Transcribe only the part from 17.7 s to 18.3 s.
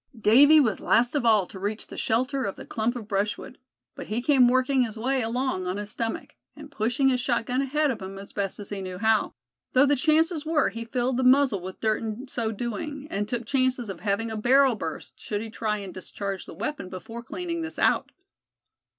out.